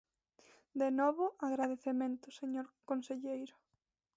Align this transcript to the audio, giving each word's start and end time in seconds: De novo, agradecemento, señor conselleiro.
De 0.81 0.89
novo, 0.99 1.25
agradecemento, 1.49 2.27
señor 2.39 2.67
conselleiro. 2.89 3.55